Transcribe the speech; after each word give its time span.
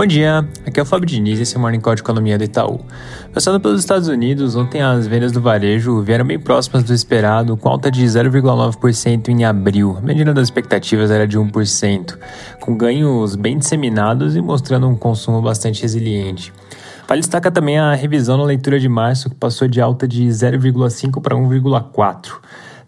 Bom 0.00 0.06
dia, 0.06 0.48
aqui 0.64 0.80
é 0.80 0.82
o 0.82 0.86
Fábio 0.86 1.06
Diniz 1.06 1.38
e 1.38 1.42
esse 1.42 1.54
é 1.54 1.58
o 1.58 1.60
Morning 1.60 1.78
Call 1.78 1.94
de 1.94 2.00
Economia 2.00 2.38
do 2.38 2.44
Itaú. 2.44 2.80
Passando 3.34 3.60
pelos 3.60 3.80
Estados 3.80 4.08
Unidos, 4.08 4.56
ontem 4.56 4.80
as 4.80 5.06
vendas 5.06 5.30
do 5.30 5.42
varejo 5.42 6.00
vieram 6.00 6.24
bem 6.24 6.38
próximas 6.38 6.82
do 6.84 6.94
esperado, 6.94 7.54
com 7.54 7.68
alta 7.68 7.90
de 7.90 8.02
0,9% 8.06 9.28
em 9.28 9.44
abril. 9.44 9.98
A 9.98 10.00
medida 10.00 10.32
das 10.32 10.44
expectativas 10.44 11.10
era 11.10 11.28
de 11.28 11.38
1%, 11.38 12.16
com 12.60 12.74
ganhos 12.78 13.36
bem 13.36 13.58
disseminados 13.58 14.36
e 14.36 14.40
mostrando 14.40 14.88
um 14.88 14.96
consumo 14.96 15.42
bastante 15.42 15.82
resiliente. 15.82 16.50
Vale 17.06 17.20
destaca 17.20 17.50
também 17.50 17.78
a 17.78 17.92
revisão 17.94 18.38
na 18.38 18.44
leitura 18.44 18.80
de 18.80 18.88
março, 18.88 19.28
que 19.28 19.36
passou 19.36 19.68
de 19.68 19.82
alta 19.82 20.08
de 20.08 20.26
0,5 20.26 21.20
para 21.20 21.36
1,4. 21.36 22.38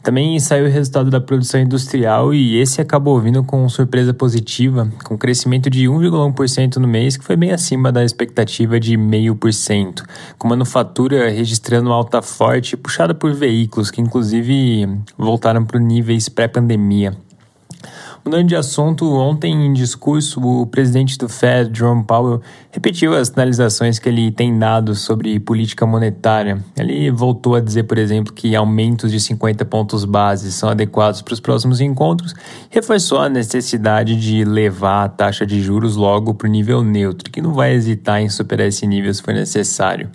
Também 0.03 0.39
saiu 0.41 0.67
o 0.67 0.69
resultado 0.69 1.11
da 1.11 1.21
produção 1.21 1.61
industrial 1.61 2.35
e 2.35 2.59
esse 2.59 2.81
acabou 2.81 3.21
vindo 3.21 3.45
com 3.45 3.69
surpresa 3.69 4.13
positiva, 4.13 4.91
com 5.05 5.17
crescimento 5.17 5.71
de 5.71 5.85
1,1% 5.85 6.77
no 6.77 6.89
mês, 6.89 7.17
que 7.17 7.25
foi 7.25 7.37
bem 7.37 7.53
acima 7.53 7.93
da 7.93 8.05
expectativa 8.05 8.81
de 8.81 8.97
0,5%, 8.99 10.03
com 10.37 10.49
manufatura 10.49 11.31
registrando 11.31 11.93
alta 11.93 12.21
forte, 12.21 12.77
puxada 12.77 13.15
por 13.15 13.33
veículos, 13.33 13.93
que 13.93 14.01
inclusive 14.01 14.89
voltaram 15.17 15.65
para 15.65 15.79
níveis 15.79 16.29
pré-pandemia. 16.29 17.17
Mudando 18.25 18.47
de 18.47 18.55
assunto, 18.55 19.13
ontem 19.15 19.67
em 19.67 19.73
discurso, 19.73 20.41
o 20.41 20.65
presidente 20.65 21.19
do 21.19 21.29
Fed, 21.29 21.77
Jerome 21.77 22.05
Powell, 22.05 22.41
repetiu 22.71 23.15
as 23.15 23.27
sinalizações 23.27 23.99
que 23.99 24.09
ele 24.09 24.31
tem 24.31 24.57
dado 24.57 24.95
sobre 24.95 25.41
política 25.41 25.85
monetária. 25.85 26.65
Ele 26.77 27.11
voltou 27.11 27.57
a 27.57 27.61
dizer, 27.61 27.83
por 27.83 27.99
exemplo, 27.99 28.33
que 28.33 28.55
aumentos 28.55 29.11
de 29.11 29.19
50 29.19 29.65
pontos 29.65 30.05
base 30.05 30.53
são 30.53 30.69
adequados 30.69 31.21
para 31.21 31.35
os 31.35 31.41
próximos 31.41 31.81
encontros, 31.81 32.33
reforçou 32.71 33.19
a 33.19 33.29
necessidade 33.29 34.15
de 34.15 34.45
levar 34.45 35.03
a 35.03 35.09
taxa 35.09 35.45
de 35.45 35.61
juros 35.61 35.97
logo 35.97 36.33
para 36.33 36.47
o 36.47 36.51
nível 36.51 36.81
neutro, 36.85 37.29
que 37.29 37.43
não 37.43 37.53
vai 37.53 37.73
hesitar 37.73 38.23
em 38.23 38.29
superar 38.29 38.69
esse 38.69 38.87
nível 38.87 39.13
se 39.13 39.21
for 39.21 39.35
necessário. 39.35 40.09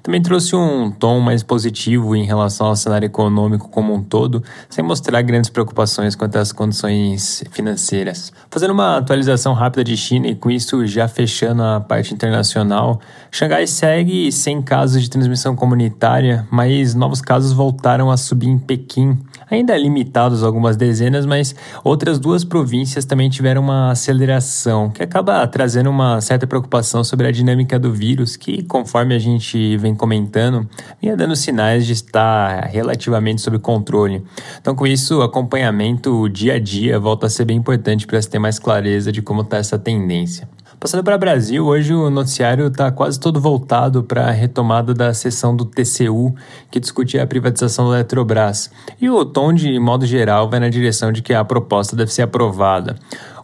Também 0.00 0.22
trouxe 0.22 0.54
um 0.54 0.90
tom 0.90 1.18
mais 1.20 1.42
positivo 1.42 2.14
em 2.14 2.24
relação 2.24 2.68
ao 2.68 2.76
cenário 2.76 3.06
econômico 3.06 3.68
como 3.68 3.92
um 3.92 4.02
todo, 4.02 4.42
sem 4.70 4.84
mostrar 4.84 5.20
grandes 5.22 5.50
preocupações 5.50 6.14
quanto 6.14 6.36
às 6.36 6.52
condições 6.52 7.42
financeiras. 7.50 8.32
Fazendo 8.50 8.72
uma 8.72 8.98
atualização 8.98 9.54
rápida 9.54 9.84
de 9.84 9.96
China 9.96 10.26
e 10.28 10.34
com 10.34 10.50
isso 10.50 10.86
já 10.86 11.08
fechando 11.08 11.62
a 11.62 11.80
parte 11.80 12.14
internacional, 12.14 13.00
Xangai 13.30 13.66
segue 13.66 14.30
sem 14.32 14.62
casos 14.62 15.02
de 15.02 15.10
transmissão 15.10 15.54
comunitária, 15.54 16.46
mas 16.50 16.94
novos 16.94 17.20
casos 17.20 17.52
voltaram 17.52 18.10
a 18.10 18.16
subir 18.16 18.48
em 18.48 18.58
Pequim, 18.58 19.18
ainda 19.50 19.76
limitados 19.76 20.42
algumas 20.42 20.76
dezenas, 20.76 21.26
mas 21.26 21.54
outras 21.82 22.18
duas 22.18 22.44
províncias 22.44 23.04
também 23.04 23.28
tiveram 23.30 23.62
uma 23.62 23.90
aceleração, 23.90 24.90
que 24.90 25.02
acaba 25.02 25.46
trazendo 25.46 25.90
uma 25.90 26.20
certa 26.20 26.46
preocupação 26.46 27.02
sobre 27.02 27.26
a 27.26 27.32
dinâmica 27.32 27.78
do 27.78 27.92
vírus, 27.92 28.36
que 28.36 28.62
conforme 28.62 29.14
a 29.14 29.18
gente 29.18 29.76
vem 29.76 29.94
comentando, 29.94 30.68
vinha 31.00 31.16
dando 31.16 31.34
sinais 31.34 31.86
de 31.86 31.92
estar 31.92 32.64
relativamente 32.66 33.40
sob 33.40 33.58
controle. 33.58 34.22
Então, 34.60 34.74
com 34.74 34.86
isso, 34.86 35.18
o 35.18 35.22
acompanhamento 35.22 36.28
dia 36.28 36.54
a 36.54 36.58
dia 36.58 36.98
volta 36.98 37.26
a 37.26 37.30
ser 37.30 37.44
bem 37.44 37.56
importante 37.56 38.06
para 38.06 38.20
se 38.20 38.28
ter 38.28 38.38
mais 38.38 38.58
clareza 38.58 39.10
de 39.10 39.22
como 39.22 39.42
está 39.42 39.56
essa 39.56 39.78
tendência. 39.78 40.48
Passando 40.80 41.02
para 41.02 41.16
o 41.16 41.18
Brasil, 41.18 41.66
hoje 41.66 41.92
o 41.92 42.08
noticiário 42.08 42.68
está 42.68 42.92
quase 42.92 43.18
todo 43.18 43.40
voltado 43.40 44.04
para 44.04 44.28
a 44.28 44.30
retomada 44.30 44.94
da 44.94 45.12
sessão 45.12 45.54
do 45.54 45.64
TCU, 45.64 46.32
que 46.70 46.78
discutia 46.78 47.24
a 47.24 47.26
privatização 47.26 47.90
da 47.90 47.96
Eletrobras. 47.96 48.70
E 49.00 49.10
o 49.10 49.24
tom, 49.24 49.52
de 49.52 49.76
modo 49.80 50.06
geral, 50.06 50.48
vai 50.48 50.60
na 50.60 50.68
direção 50.68 51.10
de 51.10 51.20
que 51.20 51.34
a 51.34 51.44
proposta 51.44 51.96
deve 51.96 52.12
ser 52.12 52.22
aprovada. 52.22 52.94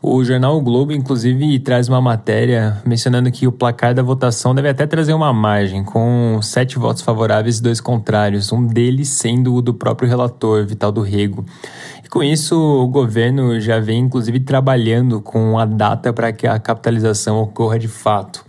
O 0.07 0.23
jornal 0.23 0.59
o 0.59 0.61
Globo, 0.61 0.93
inclusive, 0.93 1.59
traz 1.61 1.89
uma 1.89 1.99
matéria 1.99 2.77
mencionando 2.85 3.33
que 3.33 3.47
o 3.47 3.53
placar 3.53 3.95
da 3.95 4.03
votação 4.03 4.55
deve 4.55 4.69
até 4.69 4.87
trazer 4.87 5.15
uma 5.15 5.33
margem, 5.33 5.83
com 5.83 6.39
sete 6.43 6.79
votos 6.79 7.01
favoráveis 7.01 7.57
e 7.57 7.63
dois 7.63 7.81
contrários, 7.81 8.53
um 8.53 8.67
deles 8.67 9.09
sendo 9.09 9.55
o 9.55 9.63
do 9.63 9.73
próprio 9.73 10.07
relator, 10.07 10.67
Vital 10.67 10.93
do 10.93 11.01
Rego. 11.01 11.47
E 12.05 12.09
com 12.11 12.23
isso, 12.23 12.55
o 12.55 12.87
governo 12.87 13.59
já 13.59 13.81
vem, 13.81 14.01
inclusive, 14.01 14.41
trabalhando 14.41 15.23
com 15.23 15.59
a 15.59 15.65
data 15.65 16.13
para 16.13 16.31
que 16.35 16.47
a 16.47 16.59
capitalização 16.59 17.41
ocorra 17.41 17.79
de 17.79 17.89
fato. 17.89 18.44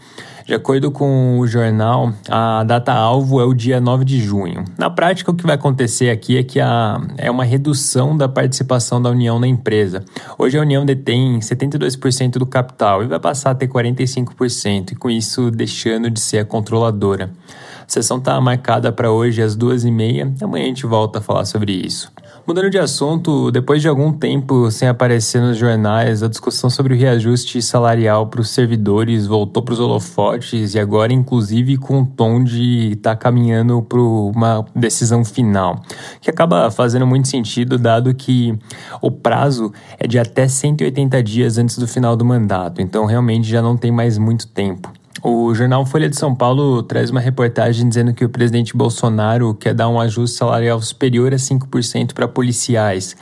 De 0.46 0.54
acordo 0.54 0.92
com 0.92 1.40
o 1.40 1.48
jornal, 1.48 2.14
a 2.30 2.64
data-alvo 2.64 3.42
é 3.42 3.44
o 3.44 3.52
dia 3.52 3.82
9 3.82 4.06
de 4.06 4.22
junho. 4.22 4.64
Na 4.78 4.92
prática, 4.92 5.32
o 5.32 5.34
que 5.34 5.44
vai 5.44 5.56
acontecer 5.56 6.12
aqui 6.12 6.38
é 6.38 6.44
que 6.44 6.60
a, 6.60 7.02
é 7.18 7.32
uma 7.32 7.44
redução 7.44 8.16
da 8.16 8.30
participação 8.30 9.02
da 9.02 9.10
União 9.10 9.40
na 9.40 9.48
empresa. 9.48 10.06
Hoje 10.38 10.56
a 10.56 10.62
União 10.62 10.86
detém 10.86 11.40
72% 11.40 12.34
do 12.34 12.46
capital 12.46 13.04
e 13.04 13.08
vai 13.08 13.20
passar 13.20 13.52
a 13.52 13.56
ter 13.56 13.68
45%, 13.68 14.92
e 14.92 14.96
com 14.96 15.10
isso 15.10 15.50
deixando 15.50 16.12
de 16.12 16.20
ser 16.20 16.38
a 16.38 16.46
controladora. 16.46 17.32
A 17.80 17.90
sessão 17.90 18.20
está 18.20 18.40
marcada 18.40 18.92
para 18.92 19.12
hoje 19.12 19.42
às 19.42 19.56
duas 19.56 19.84
e 19.84 19.90
meia. 19.90 20.32
Amanhã 20.40 20.66
a 20.66 20.68
gente 20.68 20.86
volta 20.86 21.18
a 21.18 21.22
falar 21.24 21.46
sobre 21.46 21.72
isso. 21.72 22.12
Mudando 22.48 22.70
de 22.70 22.78
assunto, 22.78 23.50
depois 23.50 23.82
de 23.82 23.88
algum 23.88 24.14
tempo 24.14 24.70
sem 24.70 24.88
aparecer 24.88 25.42
nos 25.42 25.58
jornais, 25.58 26.22
a 26.22 26.28
discussão 26.28 26.70
sobre 26.70 26.94
o 26.94 26.98
reajuste 26.98 27.60
salarial 27.60 28.28
para 28.28 28.40
os 28.40 28.52
servidores 28.52 29.26
voltou 29.26 29.64
para 29.64 29.74
os 29.74 29.80
holofotes 29.80 30.76
e 30.76 30.80
agora, 30.80 31.12
inclusive, 31.12 31.76
com 31.76 32.04
o 32.04 32.06
tom 32.06 32.44
de 32.44 32.92
estar 32.92 33.16
tá 33.16 33.16
caminhando 33.16 33.82
para 33.82 34.00
uma 34.00 34.64
decisão 34.76 35.26
final, 35.26 35.82
que 36.22 36.30
acaba 36.30 36.70
fazendo 36.70 37.08
muito 37.08 37.28
sentido, 37.28 37.80
dado 37.80 38.14
que 38.14 38.56
o 39.02 39.10
prazo 39.10 39.74
é 39.98 40.08
de 40.08 40.20
até 40.20 40.48
180 40.48 41.24
dias 41.24 41.58
antes 41.58 41.80
do 41.80 41.88
final 41.88 42.16
do 42.16 42.24
mandato, 42.24 42.80
então 42.80 43.08
realmente 43.08 43.50
já 43.50 43.60
não 43.60 43.76
tem 43.76 43.92
mais 43.92 44.20
muito 44.20 44.46
tempo. 44.46 44.94
O 45.24 45.56
jornal 45.56 45.86
Folha 45.86 46.10
de 46.10 46.18
São 46.18 46.36
Paulo 46.36 46.84
traz 46.84 47.10
uma 47.10 47.22
reportagem 47.22 47.88
dizendo 47.88 48.14
que 48.14 48.26
o 48.26 48.30
presidente 48.30 48.76
Bolsonaro 48.76 49.56
quer 49.56 49.74
dar 49.74 49.88
um 49.88 50.00
ajuste 50.00 50.38
salarial 50.38 50.82
superior 50.82 51.34
a 51.34 51.38
5% 51.38 52.14
para 52.14 52.28
policiais. 52.28 53.16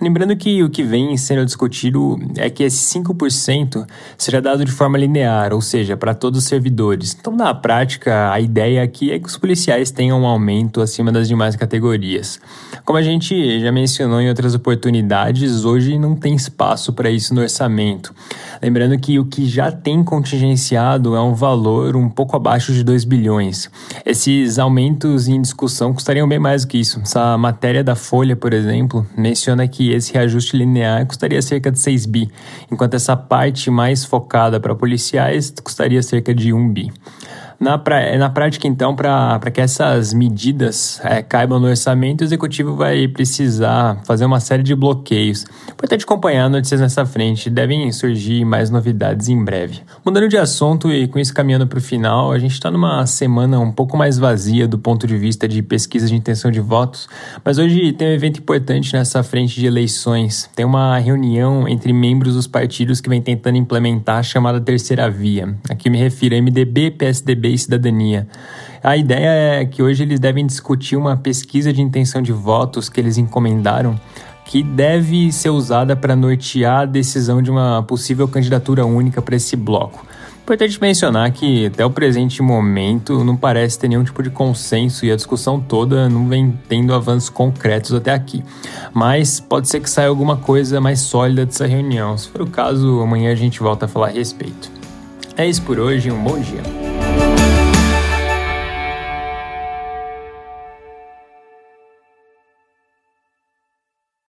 Lembrando 0.00 0.36
que 0.36 0.62
o 0.62 0.70
que 0.70 0.84
vem 0.84 1.16
sendo 1.16 1.44
discutido 1.44 2.16
é 2.36 2.48
que 2.48 2.62
esse 2.62 2.98
5% 2.98 3.84
seja 4.16 4.40
dado 4.40 4.64
de 4.64 4.70
forma 4.70 4.96
linear, 4.96 5.52
ou 5.52 5.60
seja, 5.60 5.96
para 5.96 6.14
todos 6.14 6.38
os 6.38 6.44
servidores. 6.48 7.16
Então, 7.18 7.34
na 7.34 7.52
prática, 7.52 8.32
a 8.32 8.40
ideia 8.40 8.82
aqui 8.82 9.10
é 9.10 9.18
que 9.18 9.26
os 9.26 9.36
policiais 9.36 9.90
tenham 9.90 10.22
um 10.22 10.26
aumento 10.26 10.80
acima 10.80 11.10
das 11.10 11.26
demais 11.26 11.56
categorias. 11.56 12.40
Como 12.84 12.96
a 12.96 13.02
gente 13.02 13.60
já 13.60 13.72
mencionou 13.72 14.20
em 14.20 14.28
outras 14.28 14.54
oportunidades, 14.54 15.64
hoje 15.64 15.98
não 15.98 16.14
tem 16.14 16.34
espaço 16.34 16.92
para 16.92 17.10
isso 17.10 17.34
no 17.34 17.40
orçamento. 17.40 18.14
Lembrando 18.62 18.96
que 18.98 19.18
o 19.18 19.24
que 19.24 19.46
já 19.46 19.72
tem 19.72 20.04
contingenciado 20.04 21.16
é 21.16 21.20
um 21.20 21.34
valor 21.40 21.96
um 21.96 22.08
pouco 22.08 22.36
abaixo 22.36 22.70
de 22.70 22.84
2 22.84 23.04
bilhões. 23.04 23.70
Esses 24.04 24.58
aumentos 24.58 25.26
em 25.26 25.40
discussão 25.40 25.94
custariam 25.94 26.28
bem 26.28 26.38
mais 26.38 26.62
do 26.62 26.68
que 26.68 26.78
isso. 26.78 27.00
Essa 27.00 27.38
matéria 27.38 27.82
da 27.82 27.96
Folha, 27.96 28.36
por 28.36 28.52
exemplo, 28.52 29.06
menciona 29.16 29.66
que 29.66 29.90
esse 29.90 30.12
reajuste 30.12 30.54
linear 30.54 31.06
custaria 31.06 31.40
cerca 31.40 31.70
de 31.70 31.78
6 31.78 32.04
bi, 32.04 32.30
enquanto 32.70 32.92
essa 32.92 33.16
parte 33.16 33.70
mais 33.70 34.04
focada 34.04 34.60
para 34.60 34.74
policiais 34.74 35.52
custaria 35.64 36.02
cerca 36.02 36.34
de 36.34 36.52
1 36.52 36.72
bi. 36.72 36.92
Na, 37.60 37.76
pra, 37.76 38.16
na 38.16 38.30
prática, 38.30 38.66
então, 38.66 38.96
para 38.96 39.38
que 39.52 39.60
essas 39.60 40.14
medidas 40.14 40.98
é, 41.04 41.20
caibam 41.20 41.60
no 41.60 41.66
orçamento, 41.66 42.22
o 42.22 42.24
executivo 42.24 42.74
vai 42.74 43.06
precisar 43.06 44.00
fazer 44.06 44.24
uma 44.24 44.40
série 44.40 44.62
de 44.62 44.74
bloqueios. 44.74 45.44
Importante 45.70 46.04
acompanhar 46.04 46.48
notícias 46.48 46.80
nessa 46.80 47.04
frente, 47.04 47.50
devem 47.50 47.92
surgir 47.92 48.46
mais 48.46 48.70
novidades 48.70 49.28
em 49.28 49.44
breve. 49.44 49.82
Mudando 50.02 50.26
de 50.26 50.38
assunto 50.38 50.90
e 50.90 51.06
com 51.06 51.18
isso 51.18 51.34
caminhando 51.34 51.66
para 51.66 51.78
o 51.78 51.82
final, 51.82 52.32
a 52.32 52.38
gente 52.38 52.52
está 52.52 52.70
numa 52.70 53.04
semana 53.04 53.60
um 53.60 53.70
pouco 53.70 53.94
mais 53.94 54.16
vazia 54.16 54.66
do 54.66 54.78
ponto 54.78 55.06
de 55.06 55.18
vista 55.18 55.46
de 55.46 55.62
pesquisa 55.62 56.06
de 56.06 56.14
intenção 56.14 56.50
de 56.50 56.60
votos, 56.60 57.10
mas 57.44 57.58
hoje 57.58 57.92
tem 57.92 58.08
um 58.08 58.12
evento 58.12 58.40
importante 58.40 58.94
nessa 58.94 59.22
frente 59.22 59.60
de 59.60 59.66
eleições. 59.66 60.48
Tem 60.56 60.64
uma 60.64 60.96
reunião 60.96 61.68
entre 61.68 61.92
membros 61.92 62.36
dos 62.36 62.46
partidos 62.46 63.02
que 63.02 63.10
vem 63.10 63.20
tentando 63.20 63.58
implementar 63.58 64.16
a 64.16 64.22
chamada 64.22 64.58
terceira 64.58 65.10
via. 65.10 65.54
Aqui 65.68 65.90
me 65.90 65.98
refiro 65.98 66.34
a 66.34 66.40
MDB, 66.40 66.92
PSDB 66.92 67.49
e 67.52 67.58
cidadania. 67.58 68.26
A 68.82 68.96
ideia 68.96 69.60
é 69.60 69.64
que 69.64 69.82
hoje 69.82 70.02
eles 70.02 70.18
devem 70.18 70.46
discutir 70.46 70.96
uma 70.96 71.16
pesquisa 71.16 71.72
de 71.72 71.82
intenção 71.82 72.22
de 72.22 72.32
votos 72.32 72.88
que 72.88 73.00
eles 73.00 73.18
encomendaram 73.18 73.98
que 74.50 74.64
deve 74.64 75.30
ser 75.30 75.50
usada 75.50 75.94
para 75.94 76.16
nortear 76.16 76.80
a 76.80 76.84
decisão 76.84 77.40
de 77.40 77.52
uma 77.52 77.84
possível 77.84 78.26
candidatura 78.26 78.84
única 78.84 79.22
para 79.22 79.36
esse 79.36 79.54
bloco. 79.54 80.04
Importante 80.42 80.80
mencionar 80.80 81.30
que 81.30 81.66
até 81.66 81.86
o 81.86 81.90
presente 81.90 82.42
momento 82.42 83.22
não 83.22 83.36
parece 83.36 83.78
ter 83.78 83.86
nenhum 83.86 84.02
tipo 84.02 84.20
de 84.20 84.30
consenso 84.30 85.06
e 85.06 85.12
a 85.12 85.14
discussão 85.14 85.60
toda 85.60 86.08
não 86.08 86.26
vem 86.26 86.58
tendo 86.68 86.92
avanços 86.92 87.28
concretos 87.28 87.94
até 87.94 88.12
aqui. 88.12 88.42
Mas 88.92 89.38
pode 89.38 89.68
ser 89.68 89.78
que 89.78 89.88
saia 89.88 90.08
alguma 90.08 90.36
coisa 90.36 90.80
mais 90.80 90.98
sólida 90.98 91.46
dessa 91.46 91.68
reunião. 91.68 92.18
Se 92.18 92.28
for 92.28 92.42
o 92.42 92.46
caso, 92.48 93.00
amanhã 93.00 93.30
a 93.30 93.36
gente 93.36 93.60
volta 93.60 93.84
a 93.84 93.88
falar 93.88 94.08
a 94.08 94.10
respeito. 94.10 94.68
É 95.36 95.46
isso 95.46 95.62
por 95.62 95.78
hoje, 95.78 96.10
um 96.10 96.20
bom 96.24 96.40
dia. 96.40 96.79
Thank 97.10 97.40
you. 97.40 97.49